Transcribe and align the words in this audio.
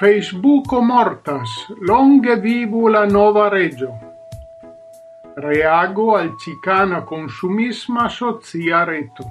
Facebook 0.00 0.72
mortas, 0.80 1.50
longe 1.86 2.34
vivu 2.40 2.88
la 2.88 3.04
nova 3.04 3.50
regio. 3.50 3.90
Reago 5.36 6.14
al 6.16 6.30
cicana 6.38 7.02
consumisma 7.02 8.08
socia 8.08 8.84
reto. 8.84 9.26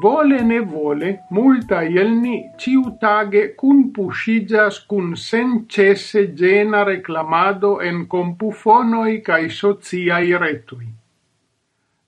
Vole 0.00 0.40
ne 0.40 0.60
vole, 0.60 1.10
multa 1.28 1.82
ielni 1.82 2.38
ciutage 2.56 3.54
cun 3.54 3.92
pusigas 3.92 4.80
cun 4.86 5.12
sencesse 5.16 6.32
gena 6.32 6.82
reclamado 6.82 7.78
en 7.82 8.06
compufonoi 8.06 9.20
cae 9.20 9.50
sociai 9.50 10.32
retui. 10.46 11.01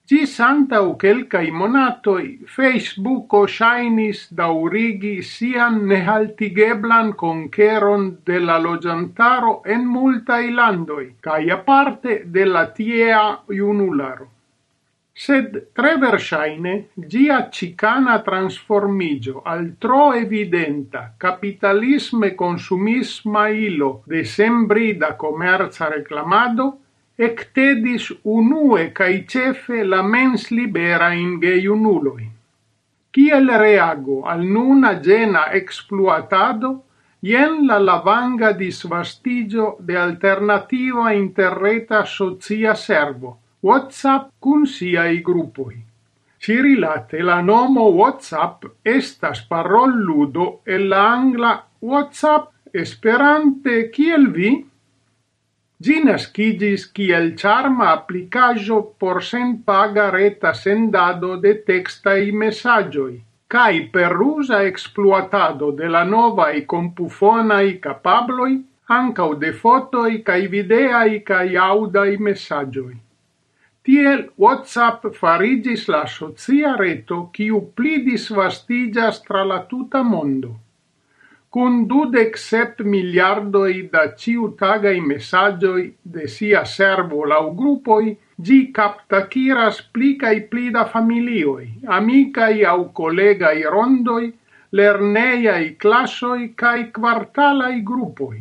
Gis 0.06 0.32
antau 0.44 0.98
quelcai 1.00 1.48
monatoi 1.50 2.44
Facebooko 2.54 3.38
shainis 3.48 4.26
daurigi 4.40 5.22
sian 5.22 5.78
nehaltigeblan 5.88 7.14
conqueron 7.22 8.04
de 8.26 8.38
la 8.38 8.58
logiantaro 8.58 9.62
en 9.64 9.86
multa 9.88 10.36
landoi, 10.58 11.06
cae 11.22 11.50
aparte 11.50 12.18
de 12.26 12.44
la 12.44 12.66
tiea 12.76 13.24
iunularo. 13.48 14.28
Sed 15.14 15.72
tre 15.72 15.96
versaine 15.96 16.76
gia 17.08 17.48
cicana 17.50 18.20
transformigio 18.28 19.40
al 19.46 19.76
tro 19.80 20.12
evidenta 20.12 21.14
capitalisme 21.16 22.34
consumisma 22.34 23.48
ilo 23.48 24.02
de 24.04 24.24
sembrida 24.24 25.16
commerza 25.16 25.88
reclamado 25.88 26.83
ectedis 27.16 28.10
unue 28.24 28.90
cae 28.92 29.24
cefe 29.28 29.84
la 29.84 30.02
mens 30.02 30.50
libera 30.50 31.12
in 31.14 31.38
geiunuloi. 31.38 32.30
Ciel 33.14 33.50
reago 33.58 34.24
al 34.26 34.42
nuna 34.42 34.98
gena 35.00 35.44
exploatado, 35.54 36.72
jen 37.22 37.66
la 37.66 37.78
lavanga 37.78 38.50
disvastigio 38.52 39.76
de 39.78 39.96
alternativa 39.96 41.12
interreta 41.12 42.04
socia 42.04 42.74
servo, 42.74 43.38
WhatsApp 43.62 44.32
cun 44.40 44.66
siai 44.66 45.22
gruppoi. 45.22 45.76
Si 46.38 46.60
rilate 46.60 47.22
la 47.22 47.40
nomo 47.40 47.86
WhatsApp 47.96 48.66
estas 48.82 49.40
parol 49.48 49.94
ludo 50.04 50.60
e 50.66 50.76
la 50.78 51.06
angla 51.12 51.54
WhatsApp 51.80 52.74
esperante 52.74 53.88
kiel 53.94 54.28
vi? 54.34 54.50
Gi 55.84 55.98
nascigis 56.04 56.86
kiel 56.96 57.26
charma 57.40 57.92
applicajo 57.92 58.80
por 58.98 59.22
sen 59.30 59.62
paga 59.66 60.10
reta 60.10 60.52
sendado 60.64 61.36
de 61.44 61.54
tekstaj 61.68 62.32
messagioi. 62.32 63.16
cae 63.54 63.80
per 63.92 64.16
uza 64.20 64.58
exploatado 64.66 65.70
de 65.80 65.88
la 65.94 66.02
novaj 66.04 66.64
kompufonaj 66.72 67.68
capabloi, 67.84 68.54
ancau 68.98 69.34
de 69.42 69.52
fotoi 69.60 70.22
cae 70.26 70.48
videaj 70.54 71.20
cae 71.28 71.54
aŭdaj 71.66 72.10
messagioi. 72.28 72.96
Tiel 73.84 74.24
WhatsApp 74.44 75.06
farigis 75.20 75.86
la 75.92 76.02
socia 76.16 76.74
reto 76.80 77.18
quiu 77.36 77.60
plidis 77.76 78.26
disvastiĝas 78.26 79.22
tra 79.28 79.44
la 79.44 79.60
tuta 79.70 80.02
mondo 80.02 80.54
cun 81.54 81.84
dudec 81.86 82.34
sep 82.34 82.80
miliardoi 82.82 83.88
da 83.92 84.08
ciutagai 84.20 84.98
messagioi 85.00 85.84
de 86.02 86.26
sia 86.26 86.64
servo 86.64 87.20
lau 87.32 87.52
gruppoi, 87.54 88.16
gi 88.46 88.72
captaciras 88.74 89.78
pli 89.92 90.16
cae 90.18 90.40
pli 90.50 90.72
familioi, 90.94 91.68
amicai 91.86 92.64
au 92.64 92.90
collegai 92.92 93.62
rondoi, 93.74 94.32
lerneiai 94.70 95.76
classoi 95.76 96.54
cae 96.56 96.90
quartalai 96.90 97.84
gruppoi. 97.84 98.40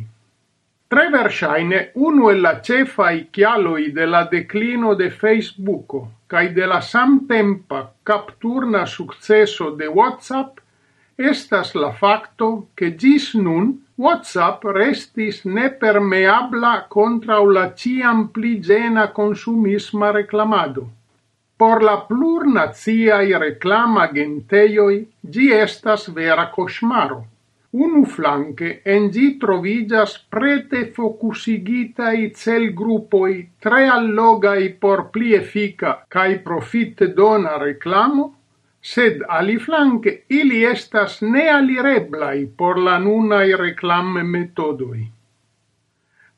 Tre 0.88 1.08
versaine 1.08 1.90
uno 1.94 2.30
e 2.30 2.36
la 2.36 2.60
cefai 2.60 3.28
chialoi 3.30 3.92
della 3.92 4.24
declino 4.24 4.94
de 4.94 5.10
Facebooko 5.10 6.00
cae 6.26 6.52
della 6.52 6.80
samtempa 6.80 7.94
capturna 8.02 8.84
successo 8.86 9.70
de 9.70 9.86
Whatsapp 9.86 10.62
estas 11.16 11.74
la 11.74 11.92
facto 11.92 12.68
che 12.74 12.94
gis 12.96 13.34
nun 13.34 13.84
WhatsApp 13.96 14.64
restis 14.64 15.44
nepermeabla 15.44 16.86
contra 16.88 17.38
la 17.38 17.72
ciam 17.74 18.28
pli 18.32 18.58
gena 18.60 19.12
consumisma 19.12 20.10
reclamado. 20.10 20.88
Por 21.56 21.82
la 21.82 22.00
plurnaziai 22.08 23.38
reclama 23.38 24.10
genteioi 24.10 25.06
gi 25.22 25.52
estas 25.52 26.10
vera 26.10 26.50
cosmaro. 26.50 27.20
Unu 27.70 28.04
flanque 28.04 28.80
en 28.84 29.10
gi 29.10 29.36
trovigas 29.38 30.18
prete 30.28 30.90
focusigitai 30.96 32.32
cel 32.34 32.72
gruppoi 32.72 33.50
tre 33.60 33.86
allogai 33.86 34.70
por 34.82 35.10
pli 35.10 35.34
effica 35.34 36.04
cae 36.08 36.38
profit 36.38 37.04
dona 37.14 37.56
reclamo, 37.58 38.24
sed 38.84 39.22
aliflanque 39.28 40.12
ili 40.28 40.64
estas 40.68 41.20
nealireblai 41.22 42.46
por 42.56 42.78
la 42.86 42.98
nunai 42.98 43.56
reclame 43.56 44.22
metodoi. 44.22 45.04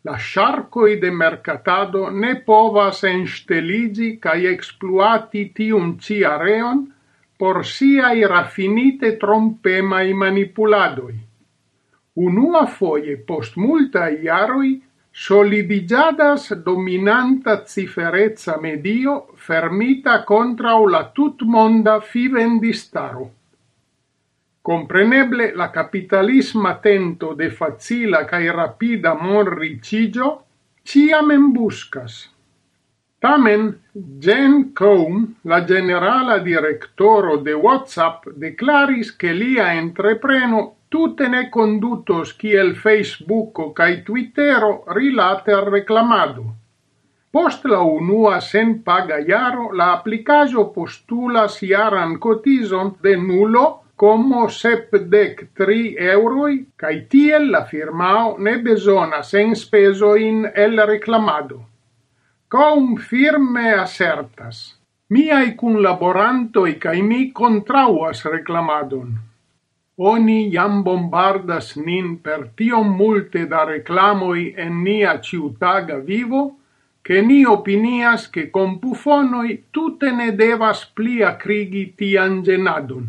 La 0.06 0.14
sharcoi 0.18 1.00
de 1.02 1.10
mercatado 1.10 2.10
ne 2.10 2.34
povas 2.50 3.02
ensteligi 3.10 4.10
kaj 4.22 4.38
ekspluati 4.52 5.42
tiun 5.56 5.96
ci 5.98 6.20
areon 6.24 6.84
por 7.38 7.64
siai 7.66 8.22
raffinite 8.34 9.16
trompemai 9.24 10.14
manipuladoi. 10.14 11.16
Unua 12.28 12.64
foie 12.78 13.16
post 13.16 13.58
multa 13.58 14.06
iaroi 14.08 14.70
solidigiadas 15.18 16.52
dominanta 16.62 17.64
ciferezza 17.64 18.58
medio 18.60 19.28
fermita 19.34 20.22
contra 20.24 20.78
la 20.78 21.08
tutmonda 21.08 22.00
fivendistaro. 22.00 23.30
Compreneble 24.60 25.54
la 25.54 25.70
capitalisma 25.70 26.74
tento 26.74 27.32
de 27.32 27.48
facila 27.48 28.26
cae 28.26 28.52
rapida 28.52 29.14
monricigio 29.14 30.44
ciam 30.84 31.30
embuscas. 31.30 32.28
Tamen, 33.18 33.72
Jen 34.20 34.74
Cohn, 34.74 35.36
la 35.44 35.64
generala 35.64 36.38
directoro 36.40 37.38
de 37.38 37.54
WhatsApp, 37.54 38.28
declaris 38.36 39.16
che 39.16 39.32
lia 39.32 39.72
entrepreno 39.72 40.75
tute 40.90 41.28
ne 41.28 41.42
condutos 41.50 42.32
kiel 42.40 42.74
Facebooko 42.82 43.70
kaj 43.78 43.90
Twittero 44.06 44.70
rilate 44.98 45.54
al 45.54 45.66
reclamado. 45.72 46.44
Post 47.32 47.66
la 47.72 47.80
unua 47.82 48.40
sen 48.40 48.78
paga 48.84 49.18
jaro, 49.28 49.70
la 49.72 49.90
aplicajo 49.92 50.70
postulas 50.76 51.58
jaran 51.60 52.18
cotizon 52.18 52.94
de 53.02 53.16
nulo 53.16 53.64
como 53.96 54.46
sepdec 54.48 55.42
tri 55.56 55.96
euroi, 56.14 56.56
cae 56.76 57.02
tiel 57.12 57.50
la 57.50 57.64
firmao 57.64 58.36
ne 58.38 58.56
besona 58.64 59.22
sen 59.22 59.54
speso 59.56 60.14
in 60.16 60.48
el 60.54 60.80
reclamado. 60.86 61.60
Com 62.48 62.96
firme 62.96 63.70
assertas. 63.74 64.64
miai 65.08 65.54
cun 65.58 65.82
laborantoi 65.82 66.72
cae 66.82 67.02
mi 67.02 67.30
contrauas 67.32 68.24
reclamadon. 68.24 69.12
Oni 69.98 70.50
jam 70.52 70.82
bombardas 70.84 71.70
nin 71.76 72.18
per 72.20 72.50
tiom 72.56 72.90
multe 72.98 73.46
da 73.48 73.64
reclamoi 73.64 74.52
en 74.56 74.82
nia 74.84 75.20
ciutaga 75.20 75.96
vivo, 75.98 76.58
che 77.02 77.22
ni 77.22 77.46
opinias 77.46 78.28
che 78.28 78.50
con 78.50 78.78
pufonoi 78.78 79.64
tutte 79.70 80.10
ne 80.12 80.34
devas 80.36 80.84
pli 80.92 81.22
acrigi 81.22 81.94
tian 81.96 82.42
genadun. 82.42 83.06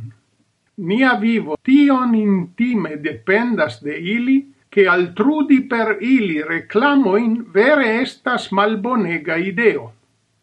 Nia 0.76 1.16
vivo 1.16 1.58
tion 1.62 2.16
intime 2.16 3.02
dependas 3.02 3.82
de 3.84 3.98
ili, 3.98 4.54
che 4.70 4.88
altrudi 4.88 5.64
per 5.64 5.98
ili 6.00 6.42
reclamoin 6.42 7.44
vere 7.52 8.00
estas 8.00 8.52
malbonega 8.52 9.36
ideo 9.36 9.97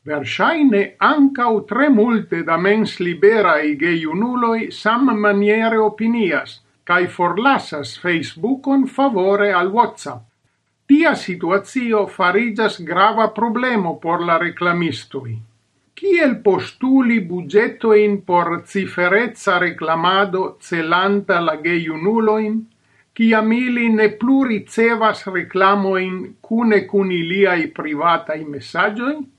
versaine 0.05 0.97
ancau 1.01 1.63
tre 1.65 1.89
multe 1.89 2.43
da 2.45 2.59
mens 2.61 2.99
liberae 3.01 3.73
geiunuloi 3.81 4.69
sam 4.71 5.09
maniere 5.21 5.79
opinias, 5.81 6.61
cae 6.85 7.09
forlassas 7.09 7.97
Facebookon 8.03 8.85
favore 8.87 9.53
al 9.53 9.73
WhatsApp. 9.73 10.23
Tia 10.87 11.15
situazio 11.17 12.07
farigas 12.07 12.83
grava 12.85 13.31
problemo 13.33 13.97
por 14.01 14.21
la 14.21 14.37
reclamistui. 14.39 15.39
Ciel 15.97 16.37
postuli 16.43 17.21
bugetoin 17.25 18.21
por 18.27 18.65
ciferezza 18.67 19.59
reclamado 19.59 20.59
celanta 20.61 21.41
la 21.41 21.57
geiunuloin, 21.57 22.61
chi 23.15 23.33
amili 23.33 23.89
ne 23.89 24.11
plu 24.11 24.43
ricevas 24.45 25.25
reclamoin 25.27 26.35
cune 26.43 26.85
cun 26.85 27.13
iliai 27.13 27.69
privatai 27.69 28.45
messagioi? 28.45 29.34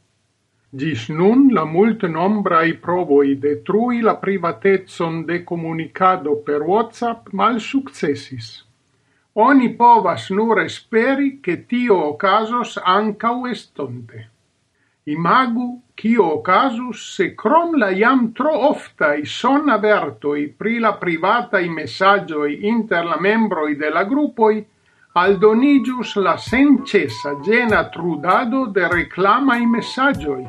Ĝis 0.79 1.03
nun 1.17 1.43
la 1.55 1.61
multenombraj 1.71 2.65
provoj 2.85 3.27
detrui 3.43 4.01
la 4.05 4.13
privatecon 4.23 5.21
de 5.27 5.37
komunikado 5.51 6.33
per 6.47 6.65
WhatsApp 6.69 7.29
malsukcesis. 7.41 8.49
Oni 9.43 9.69
povas 9.77 10.25
nur 10.39 10.59
esperi 10.63 11.29
che 11.45 11.55
tio 11.69 11.99
okazos 12.07 12.73
ankaŭ 12.95 13.35
estonte. 13.51 14.25
Imagu 15.15 15.69
kio 16.01 16.27
okazus 16.33 17.05
se 17.15 17.29
krom 17.43 17.79
la 17.85 17.89
jam 18.01 18.27
tro 18.41 18.57
oftaj 18.71 19.23
sonavertoj 19.37 20.41
pri 20.59 20.75
la 20.87 20.93
privataj 21.05 21.63
mesaĝoj 21.77 22.51
inter 22.73 23.07
la 23.13 23.21
membroj 23.29 23.69
de 23.85 23.93
la 23.99 24.03
grupoj 24.11 24.53
aldonigius 25.23 26.17
la 26.27 26.35
sencesa 26.51 27.37
gena 27.47 27.83
trudado 27.97 28.65
de 28.79 28.93
reclama 28.97 29.61
i 29.63 29.73
messaggio 29.79 30.39